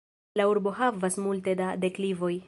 [0.39, 2.35] La urbo havas multe da deklivoj.